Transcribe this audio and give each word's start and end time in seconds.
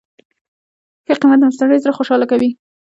ښه 1.05 1.13
قیمت 1.21 1.37
د 1.39 1.43
مشتری 1.47 1.81
زړه 1.83 1.93
خوشحاله 1.97 2.25
کوي. 2.31 2.49